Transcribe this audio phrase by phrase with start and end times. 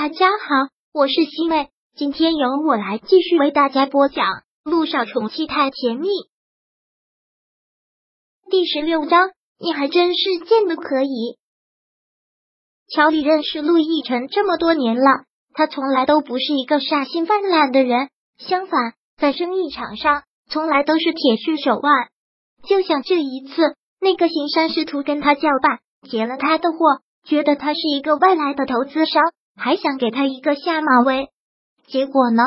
[0.00, 4.26] 大家好，我是西妹，今天由我来继续为大家播讲
[4.62, 6.06] 《陆少宠妻太甜蜜》
[8.48, 9.30] 第十六章。
[9.58, 11.36] 你还真是贱的可以。
[12.86, 21.92] 乔里认识陆亦辰这么多年了，他从来都不是一个杀心泛滥的人，相反，在生意场上从来都是铁血手腕。
[22.68, 26.78] 就像这一次，那个行山试图跟他叫板，劫了他的货，
[27.24, 29.24] 觉得他是一个外来的投资商。
[29.58, 31.28] 还想给他一个下马威，
[31.88, 32.42] 结果呢？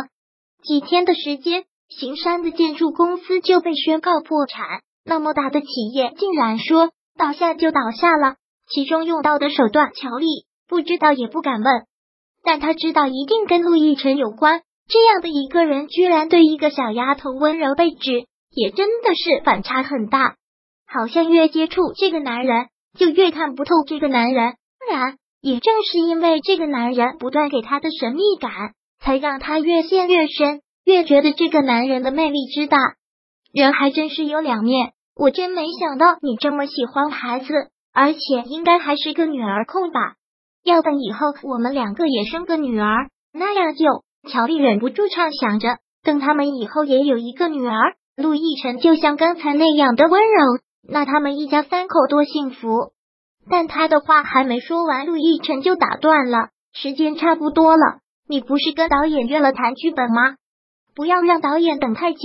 [0.64, 4.82] 几天的时间，行山的建筑公司就被宣告破产。
[5.04, 8.36] 那么大的企业竟然说倒下就倒下了，
[8.70, 10.26] 其中用到的手段，乔丽
[10.68, 11.86] 不知道也不敢问，
[12.44, 14.62] 但他知道一定跟陆亦辰有关。
[14.88, 20.36] 这样的一个人，居然对一个小丫头温柔备至，也真的是反差很大。
[20.88, 22.68] 好像越接触这个男人，
[22.98, 24.56] 就越看不透这个男人。
[24.88, 25.18] 当然。
[25.42, 28.52] 也正是因为这个男人不断给他的神秘感，
[29.00, 32.78] 才让他越陷越深，越觉得这个男人的魅力之大。
[33.52, 37.54] 人还真是有两面，我真没想到你这么喜欢孩子，
[37.94, 40.00] 而且应该还是个女儿控吧？
[40.64, 44.04] 要等以后我们两个也生个女儿，那样就……
[44.30, 52.92] 乔丽忍不住畅想着，等他们以后也有一个女儿，陆亦辰就像刚才那样的温柔，那他们一家三口多幸福。
[53.50, 56.50] 但他的话还没说完，陆亦辰就打断了。
[56.74, 60.36] 时间差不多了，你不是跟导演约了谈剧本吗？
[60.96, 62.20] 不要让导演等太久，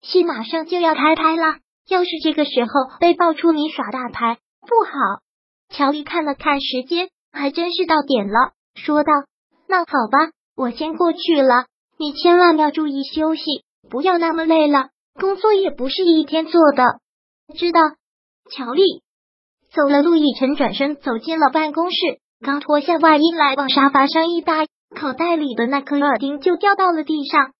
[0.00, 1.56] 戏马上就要开拍了。
[1.88, 4.92] 要是这个时候被爆出你耍大牌，不好。
[5.68, 9.12] 乔丽看了看时间，还真是到点了，说道
[9.68, 11.66] ：“那好吧，我先过去了。
[11.98, 13.42] 你千万要注意休息，
[13.88, 14.88] 不要那么累了。
[15.14, 17.00] 工作也不是一天做的，
[17.56, 17.80] 知道？”
[18.50, 19.02] 乔丽。
[19.74, 21.96] 走了，陆亦辰转身走进了办公室，
[22.44, 27.52] 刚脱下外衣来往沙发上一搭，口袋里的那颗耳钉就掉到了地上。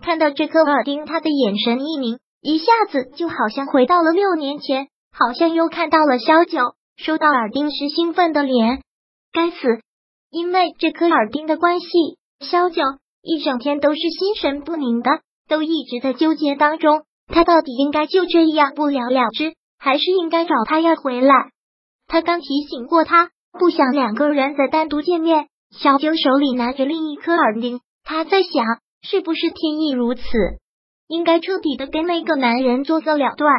[0.00, 8.82] 看到这颗耳钉，他的眼神一凝，一下子就好像回到了六年前，好像又看到了萧九收到耳钉时兴奋的脸。
[9.32, 9.56] 该死，
[10.30, 11.88] 因为这颗耳钉的关系，
[12.48, 12.80] 萧九
[13.22, 15.10] 一整天都是心神不宁的，
[15.48, 21.34] 都一直在纠结当中，他到底应该就这样不了了之，还是应该找他要回来？
[22.08, 25.48] 他刚提醒过他，不想两个人再单独见面。
[25.70, 28.64] 小九手里拿着另一颗耳钉，他在想，
[29.02, 30.22] 是不是天意如此，
[31.08, 33.52] 应该彻底的跟那个男人做个了断。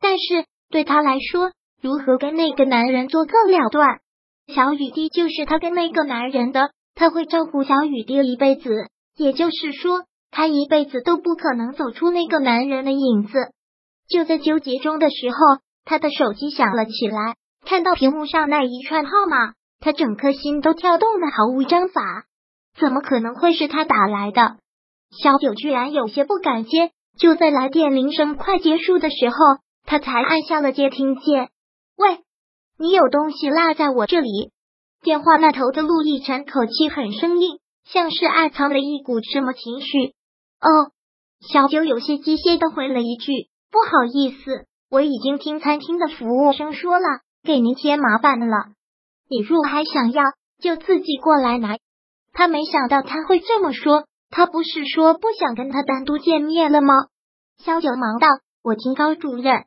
[0.00, 1.50] 但是对他来说，
[1.80, 3.98] 如何跟那个男人做个了断？
[4.46, 8.70] 小雨滴就是他跟那个男人的，他会照顾小雨滴一辈子。
[9.16, 13.32] 也就是说，他一辈子都不可能走出那个男人的影子。
[14.08, 15.36] 就在纠结中的时候，
[15.84, 17.36] 他的手机响了起来。
[17.64, 22.24] 看到屏幕上那一串号码，他整颗心都跳动的毫无章法。
[22.78, 24.56] 怎么可能会是他打来的？
[25.10, 26.92] 小九居然有些不敢接。
[27.18, 29.36] 就在来电铃声快结束的时候，
[29.84, 31.50] 他才按下了接听键。
[31.96, 32.20] 喂，
[32.78, 34.50] 你有东西落在我这里？
[35.02, 40.14] 电话那头的陆亦辰口气很生硬，像是暗藏了一股什么情绪。
[40.58, 40.92] 哦，
[41.52, 47.04] 小九有些机械的回了一句：“不好意思，我已经听餐厅的服务生说了。”
[47.44, 48.56] 给您添麻烦了，
[49.28, 50.22] 你若还想要，
[50.60, 51.76] 就自己过来拿。
[52.32, 56.94] 他没想到他会这么说，他不是说不想跟他单独见面了吗？
[57.58, 58.28] 萧九忙道
[58.62, 59.64] ：“我听高主任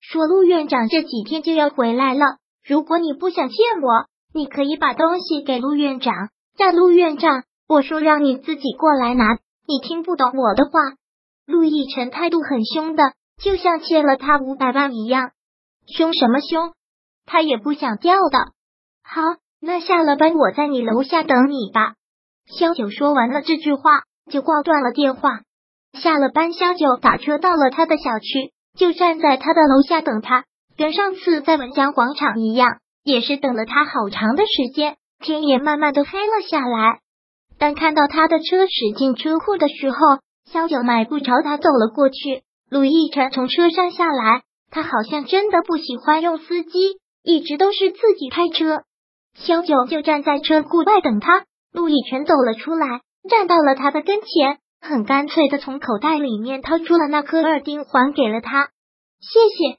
[0.00, 2.38] 说，陆院长这几天就要回来了。
[2.66, 7.44] 如果你不想见我，你可以把东西给陆院长，让陆院长。
[7.68, 10.70] 我说让你自己过来拿，你听不懂我的话。”
[11.46, 15.32] 陆亦辰态度很凶的，就像欠了他五百万一样。
[15.86, 16.72] 凶什么凶？
[17.26, 18.38] 他也不想掉的。
[19.02, 19.22] 好，
[19.60, 21.94] 那下了班我在你楼下等你吧。
[22.46, 25.40] 萧九说完了这句话，就挂断了电话。
[25.92, 30.44] 下了班，萧九打车到了他的小区，就站在他的楼下等他。
[30.76, 34.96] 跟上次在文江广场一样，也是等了他好长的时间。
[35.18, 37.00] 天也慢慢的黑了下来。
[37.58, 39.98] 当看到他的车驶进车库的时候，
[40.50, 42.42] 萧九迈步朝他走了过去。
[42.70, 46.98] 陆亦辰从车上下来，他好像真的不喜欢用司机。
[47.22, 48.82] 一直都是自己开车，
[49.34, 51.44] 萧九就站在车库外等他。
[51.72, 58.68] 陆亦辰走了出来，站到了他的跟前，很干脆的从口袋里面掏出了那颗耳钉，还给了他。
[59.20, 59.78] 谢谢。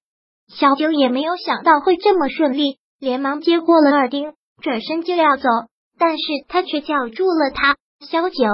[0.55, 5.49] 小九也没有想到会这么顺利，连忙接过了耳钉，转身就要走，
[5.97, 7.75] 但是他却叫住了他。
[8.05, 8.45] 萧九，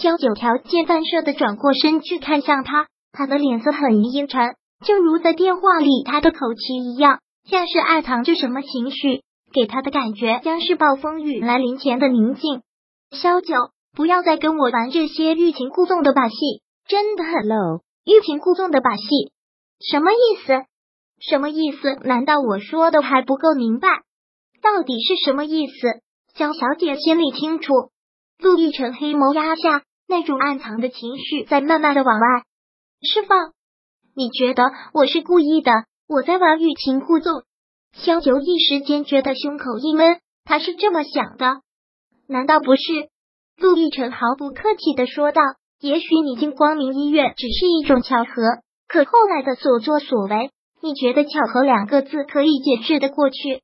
[0.00, 4.54] 萧九条件反射的转过身去看向他，他的脸色很阴沉，
[4.84, 7.18] 正如在电话里他的口气一样。
[7.44, 9.22] 像是暗藏着什么情绪，
[9.52, 12.62] 给他的感觉将是暴风雨来临前的宁静。
[13.10, 13.54] 萧九，
[13.92, 16.36] 不要再跟我玩这些欲擒故纵的把戏，
[16.86, 17.82] 真的很 low。
[18.04, 19.04] 欲擒故纵的把戏，
[19.80, 20.64] 什么意思？
[21.20, 21.94] 什么意思？
[22.02, 23.88] 难道我说的还不够明白？
[24.62, 26.00] 到底是什么意思？
[26.34, 27.72] 萧小姐心里清楚。
[28.38, 32.26] 陆亦辰黑眸压下，那种暗藏的情绪在慢慢的往外
[33.02, 33.52] 释放。
[34.16, 35.70] 你觉得我是故意的？
[36.08, 37.42] 我在玩欲擒故纵？
[37.92, 41.60] 萧九一时间觉得胸口一闷，他是这么想的。
[42.26, 42.82] 难道不是？
[43.56, 45.40] 陆亦辰毫不客气的说道
[45.80, 48.32] ：“也许你进光明医院只是一种巧合，
[48.88, 50.50] 可后来的所作所为，
[50.80, 53.62] 你觉得巧合两个字可以解释的过去？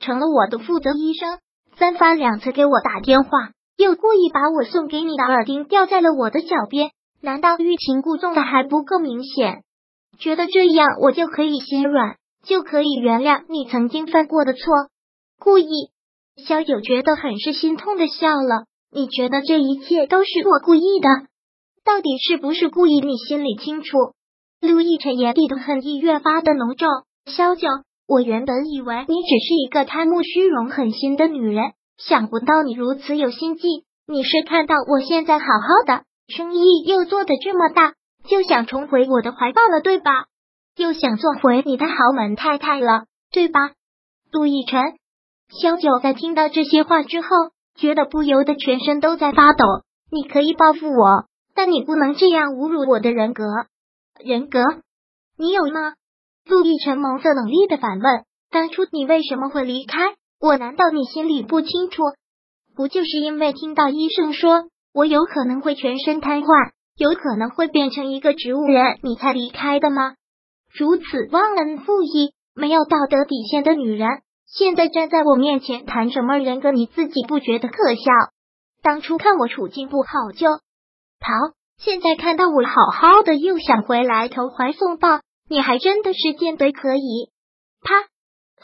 [0.00, 1.38] 成了我的负责医生，
[1.78, 3.30] 三番两次给我打电话，
[3.76, 6.90] 又故意把我送给你的耳钉掉在了我的脚边，
[7.22, 9.62] 难道欲擒故纵的还不够明显？
[10.18, 14.60] 觉得这样我就可以心软，就可以原谅你曾经犯过的错？
[15.38, 15.68] 故意？”
[16.36, 18.66] 萧九觉得很是心痛的笑了。
[18.90, 21.08] 你觉得这一切都是我故意的？
[21.84, 23.00] 到底是不是故意？
[23.00, 23.96] 你心里清楚。
[24.60, 26.88] 陆亦辰眼底的恨意越发的浓重。
[27.26, 27.68] 萧九，
[28.06, 33.84] 我原本以为你只是一个贪慕虚荣、狠心的女人，想不到你如此有心计。
[34.06, 37.94] 你是看到我现在好好的，生意又做得这么大，
[38.26, 40.26] 就想重回我的怀抱了，对吧？
[40.76, 43.72] 又想做回你的豪门太太了，对吧？
[44.32, 44.82] 陆亦辰，
[45.60, 47.28] 萧九在听到这些话之后。
[47.80, 49.64] 觉得不由得全身都在发抖。
[50.10, 53.44] 你可以报复我，但你不能这样侮辱我的人格。
[54.18, 54.58] 人格？
[55.36, 55.94] 你有吗？
[56.44, 58.24] 陆亦辰眸色冷厉的反问。
[58.50, 60.56] 当初你为什么会离开我？
[60.56, 62.02] 难道你心里不清楚？
[62.74, 70.14] 不就是因为听到医生说我有可能会全身瘫痪，有可能会变成一个植物人，你才离开的吗？
[70.76, 74.08] 如此忘恩负义、没有道德底线的女人。
[74.46, 78.02] 现在站在我面前谈什么人格，你自己不觉得可笑？
[78.82, 80.48] 当初看我处境不好就
[81.20, 87.30] 逃，现在看到我好好的又想回来投怀送抱，你还真的是见得可以？
[87.82, 88.08] 啪！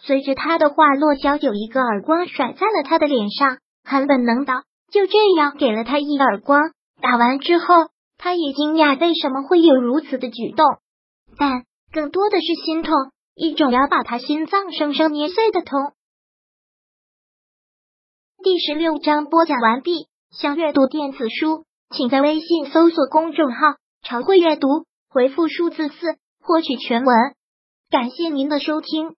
[0.00, 4.52] 随着他的话落，萧九一个耳光甩在了他的脸上，很本能的
[4.90, 6.72] 就这样给了他一耳光。
[7.00, 7.66] 打完之后，
[8.24, 10.64] 他也惊讶为什么会有如此的举动，
[11.36, 12.94] 但更多的是心痛。
[13.34, 15.92] 一种要把他心脏生生捏碎的痛。
[18.42, 20.08] 第十六章播讲完毕。
[20.30, 24.68] 想阅读电子书，请在微信搜索公众号“常会阅读”，
[25.10, 27.14] 回复数字四获取全文。
[27.90, 29.16] 感谢您的收听。